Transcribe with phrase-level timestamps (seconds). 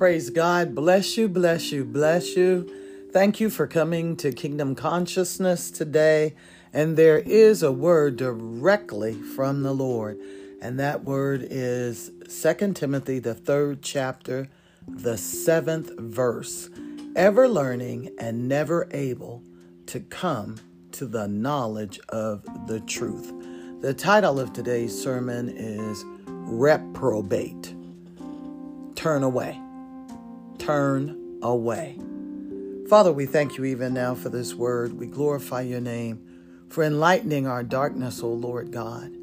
[0.00, 0.74] Praise God.
[0.74, 2.66] Bless you, bless you, bless you.
[3.12, 6.34] Thank you for coming to Kingdom Consciousness today.
[6.72, 10.18] And there is a word directly from the Lord.
[10.62, 14.48] And that word is 2 Timothy, the third chapter,
[14.88, 16.70] the seventh verse.
[17.14, 19.42] Ever learning and never able
[19.84, 20.60] to come
[20.92, 23.34] to the knowledge of the truth.
[23.82, 27.74] The title of today's sermon is Reprobate.
[28.94, 29.60] Turn away.
[30.60, 31.98] Turn away.
[32.88, 34.92] Father, we thank you even now for this word.
[34.92, 36.22] We glorify your name
[36.68, 39.16] for enlightening our darkness, O Lord God.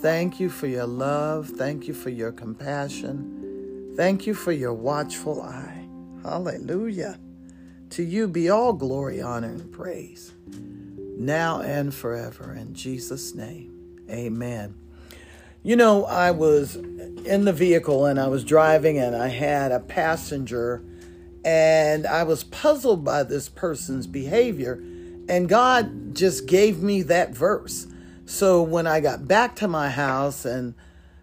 [0.00, 1.48] Thank you for your love.
[1.48, 3.94] Thank you for your compassion.
[3.96, 5.88] Thank you for your watchful eye.
[6.22, 7.18] Hallelujah.
[7.90, 10.32] To you be all glory, honor, and praise,
[11.16, 12.52] now and forever.
[12.52, 14.74] In Jesus' name, amen.
[15.64, 19.80] You know, I was in the vehicle and I was driving and I had a
[19.80, 20.82] passenger
[21.44, 24.80] and I was puzzled by this person's behavior
[25.28, 27.88] and God just gave me that verse.
[28.24, 30.74] So when I got back to my house and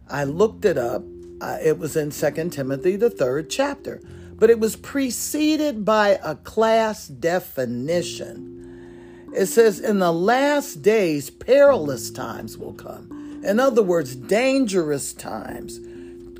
[0.09, 1.03] I looked it up,
[1.39, 4.01] uh, it was in Second Timothy, the third chapter,
[4.33, 8.51] but it was preceded by a class definition.
[9.33, 13.14] It says, In the last days, perilous times will come
[13.45, 15.79] in other words, dangerous times,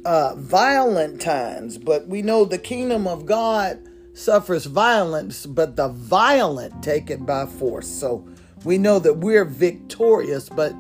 [0.05, 1.77] uh, violent times.
[1.77, 3.79] But we know the kingdom of God
[4.13, 7.87] suffers violence, but the violent take it by force.
[7.87, 8.27] So
[8.63, 10.73] we know that we're victorious, but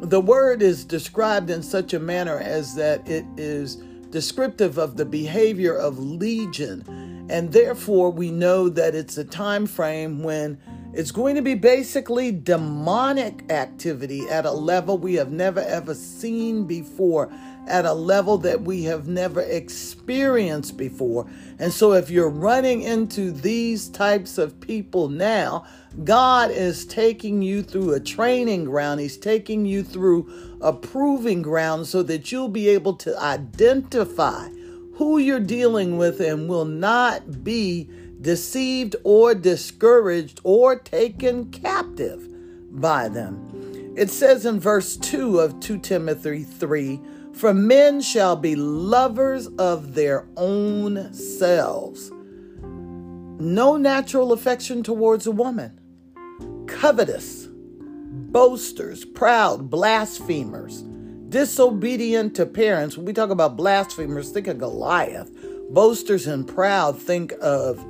[0.00, 3.76] the word is described in such a manner as that it is
[4.10, 7.26] descriptive of the behavior of legion.
[7.30, 10.58] And therefore, we know that it's a time frame when
[10.94, 16.64] it's going to be basically demonic activity at a level we have never ever seen
[16.64, 17.30] before,
[17.66, 21.28] at a level that we have never experienced before.
[21.58, 25.66] And so, if you're running into these types of people now,
[26.04, 29.00] God is taking you through a training ground.
[29.00, 34.48] He's taking you through a proving ground so that you'll be able to identify
[34.94, 37.88] who you're dealing with and will not be
[38.20, 42.28] deceived or discouraged or taken captive
[42.70, 43.94] by them.
[43.96, 47.00] It says in verse 2 of 2 Timothy 3
[47.32, 52.10] For men shall be lovers of their own selves,
[52.60, 55.80] no natural affection towards a woman,
[56.66, 60.82] covetous, boasters, proud, blasphemers,
[61.28, 62.96] disobedient to parents.
[62.96, 65.30] When we talk about blasphemers, think of Goliath.
[65.70, 67.84] Boasters and proud, think of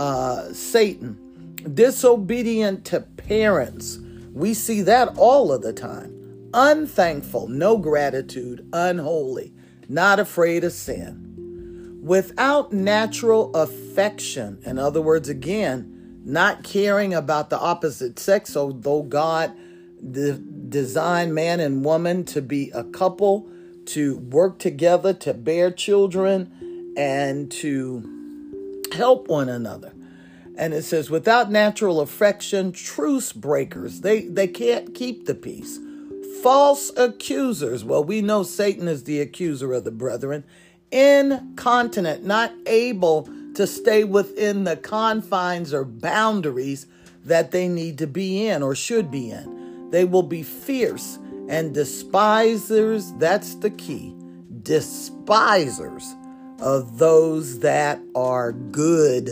[0.00, 3.98] uh, Satan, disobedient to parents.
[4.32, 6.48] We see that all of the time.
[6.54, 9.52] Unthankful, no gratitude, unholy,
[9.90, 11.98] not afraid of sin.
[12.02, 19.52] Without natural affection, in other words, again, not caring about the opposite sex, although God
[20.10, 23.50] de- designed man and woman to be a couple,
[23.84, 28.19] to work together, to bear children, and to
[28.92, 29.92] help one another.
[30.56, 35.78] And it says, without natural affection, truce breakers, they, they can't keep the peace.
[36.42, 40.44] False accusers, well, we know Satan is the accuser of the brethren.
[40.90, 46.86] Incontinent, not able to stay within the confines or boundaries
[47.24, 49.90] that they need to be in or should be in.
[49.90, 51.18] They will be fierce
[51.48, 54.14] and despisers, that's the key,
[54.62, 56.14] despisers
[56.60, 59.28] of those that are good.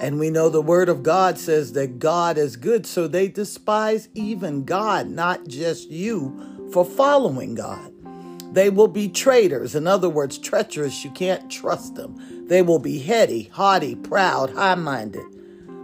[0.00, 4.08] And we know the word of God says that God is good, so they despise
[4.14, 7.92] even God, not just you, for following God.
[8.54, 11.04] They will be traitors, in other words, treacherous.
[11.04, 12.48] You can't trust them.
[12.48, 15.26] They will be heady, haughty, proud, high minded,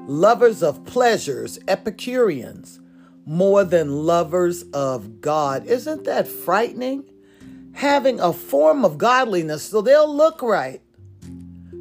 [0.09, 2.81] lovers of pleasures, Epicureans,
[3.25, 5.67] more than lovers of God.
[5.67, 7.05] Isn't that frightening?
[7.77, 10.81] Having a form of godliness so they'll look right,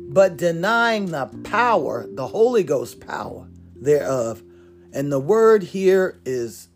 [0.10, 4.44] but denying the power, the Holy Ghost power thereof.
[4.92, 6.68] And the word here is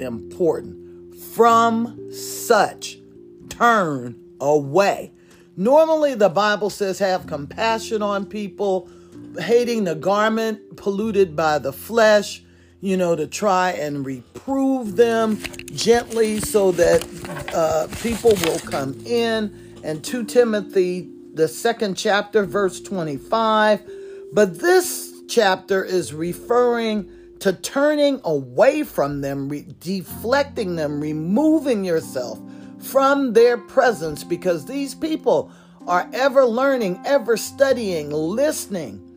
[0.00, 1.14] important.
[1.34, 2.98] From such,
[3.48, 5.12] turn away.
[5.56, 8.88] Normally, the Bible says have compassion on people,
[9.38, 12.42] hating the garment polluted by the flesh,
[12.82, 17.02] you know, to try and reprove them gently so that
[17.54, 19.80] uh, people will come in.
[19.84, 23.88] And 2 Timothy, the second chapter, verse 25.
[24.32, 27.08] But this chapter is referring
[27.38, 32.40] to turning away from them, re- deflecting them, removing yourself
[32.80, 35.52] from their presence because these people
[35.86, 39.08] are ever learning, ever studying, listening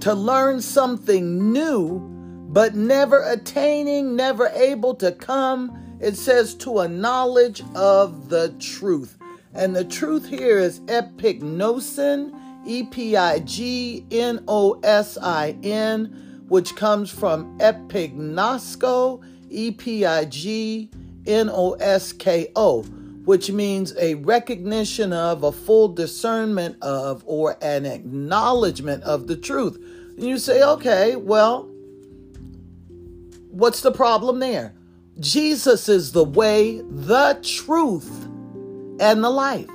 [0.00, 2.19] to learn something new,
[2.52, 9.16] but never attaining, never able to come, it says, to a knowledge of the truth.
[9.54, 12.34] And the truth here is epignosin,
[12.66, 20.04] E P I G N O S I N, which comes from epignosko, E P
[20.04, 20.90] I G
[21.26, 22.84] N O S K O
[23.24, 29.76] which means a recognition of, a full discernment of, or an acknowledgement of the truth.
[30.16, 31.69] And you say, okay, well,
[33.50, 34.74] what's the problem there?
[35.18, 38.24] Jesus is the way, the truth,
[39.00, 39.68] and the life.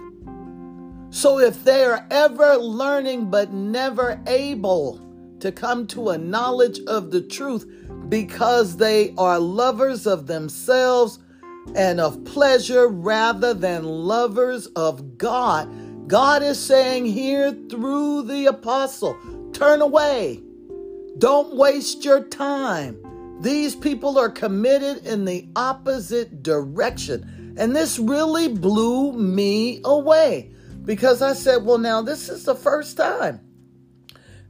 [1.09, 4.99] So if they are ever learning but never able
[5.39, 7.69] to come to a knowledge of the truth
[8.09, 11.19] because they are lovers of themselves,
[11.73, 16.07] and of pleasure rather than lovers of God.
[16.07, 19.17] God is saying here through the apostle
[19.53, 20.43] turn away.
[21.17, 23.04] Don't waste your time.
[23.41, 27.55] These people are committed in the opposite direction.
[27.57, 30.51] And this really blew me away
[30.83, 33.41] because I said, well, now this is the first time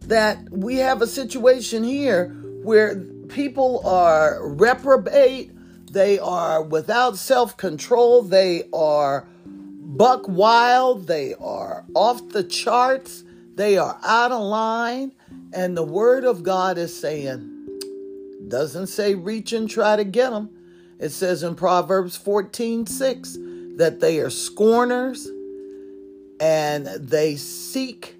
[0.01, 2.29] that we have a situation here
[2.63, 5.51] where people are reprobate
[5.95, 8.21] they are without self control.
[8.21, 11.07] They are buck wild.
[11.07, 13.23] They are off the charts.
[13.55, 15.13] They are out of line.
[15.53, 17.55] And the word of God is saying,
[18.47, 20.49] doesn't say reach and try to get them.
[20.99, 23.37] It says in Proverbs 14 6
[23.77, 25.27] that they are scorners
[26.39, 28.15] and they seek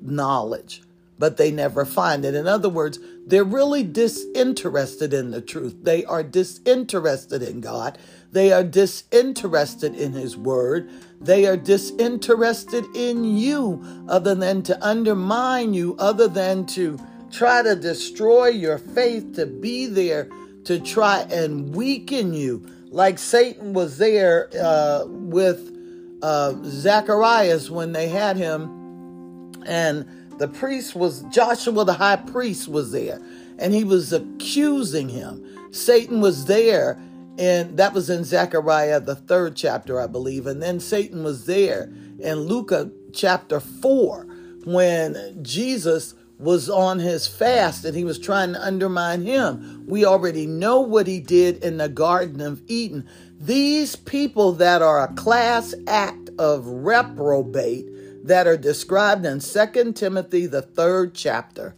[0.00, 0.82] knowledge,
[1.18, 2.34] but they never find it.
[2.34, 5.76] In other words, they're really disinterested in the truth.
[5.82, 7.98] They are disinterested in God.
[8.32, 10.90] They are disinterested in His Word.
[11.20, 16.98] They are disinterested in you, other than to undermine you, other than to
[17.30, 20.28] try to destroy your faith, to be there
[20.64, 22.66] to try and weaken you.
[22.90, 25.76] Like Satan was there uh, with
[26.22, 30.06] uh, Zacharias when they had him, and
[30.38, 33.20] the priest was Joshua, the high priest, was there,
[33.58, 35.46] and he was accusing him.
[35.70, 37.00] Satan was there,
[37.38, 40.46] and that was in Zechariah, the third chapter, I believe.
[40.46, 42.72] And then Satan was there in Luke
[43.12, 44.26] chapter 4
[44.64, 49.84] when Jesus was on his fast and he was trying to undermine him.
[49.86, 53.06] We already know what he did in the Garden of Eden.
[53.38, 57.86] These people that are a class act of reprobate
[58.26, 61.74] that are described in 2 Timothy, the third chapter,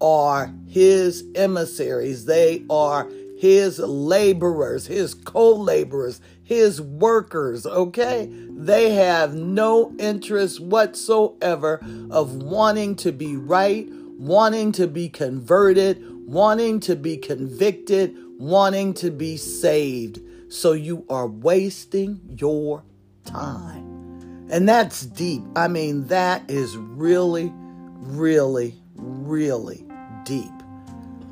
[0.00, 2.24] are his emissaries.
[2.24, 3.08] They are
[3.40, 8.28] his laborers, his co laborers, his workers, okay?
[8.30, 11.80] They have no interest whatsoever
[12.10, 13.88] of wanting to be right,
[14.20, 20.20] wanting to be converted, wanting to be convicted, wanting to be saved.
[20.50, 22.84] So you are wasting your
[23.24, 24.46] time.
[24.50, 25.42] And that's deep.
[25.56, 29.86] I mean, that is really, really, really
[30.24, 30.52] deep.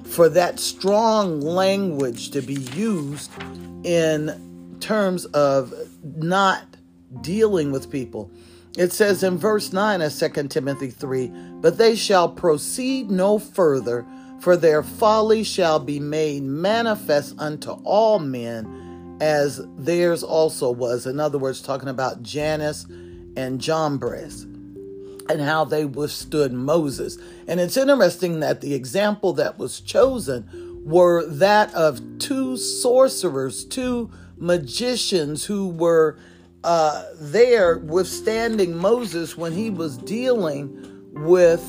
[0.05, 3.31] For that strong language to be used
[3.85, 6.65] in terms of not
[7.21, 8.31] dealing with people.
[8.79, 14.07] It says in verse 9 of 2 Timothy 3 But they shall proceed no further,
[14.41, 21.07] for their folly shall be made manifest unto all men, as theirs also was.
[21.07, 22.87] In other words, talking about Jannes
[23.37, 24.47] and Jambres
[25.29, 27.19] and how they withstood Moses.
[27.47, 30.49] And it's interesting that the example that was chosen
[30.85, 36.19] were that of two sorcerers, two magicians who were
[36.65, 41.63] uh, there withstanding Moses when he was dealing with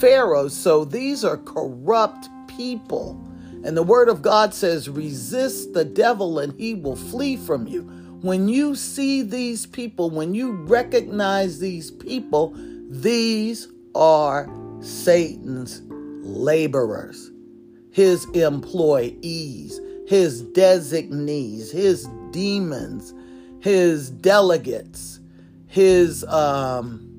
[0.00, 0.48] Pharaoh.
[0.48, 3.22] So these are corrupt people.
[3.64, 7.90] And the word of God says, resist the devil and he will flee from you
[8.26, 12.54] when you see these people, when you recognize these people,
[12.88, 14.48] these are
[14.80, 17.30] Satan's laborers,
[17.92, 23.14] his employees, his designees, his demons,
[23.60, 25.20] his delegates,
[25.66, 27.15] his um,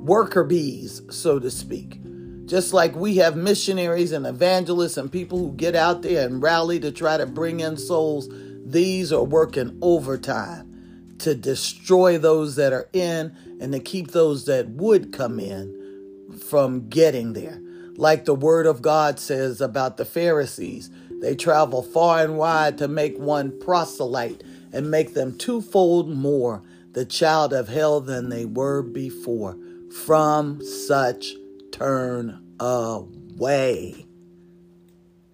[0.00, 2.00] worker bees, so to speak.
[2.46, 6.80] Just like we have missionaries and evangelists and people who get out there and rally
[6.80, 8.28] to try to bring in souls
[8.64, 10.70] these are working overtime
[11.18, 16.88] to destroy those that are in and to keep those that would come in from
[16.88, 17.60] getting there.
[17.96, 20.90] Like the word of God says about the Pharisees,
[21.20, 24.42] they travel far and wide to make one proselyte.
[24.72, 29.56] and make them twofold more the child of hell than they were before.
[29.92, 31.34] From such
[31.72, 34.06] turn away.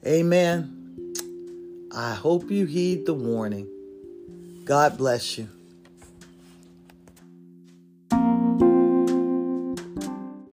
[0.06, 1.14] Amen.
[1.94, 3.68] I hope you heed the warning.
[4.64, 5.48] God bless you.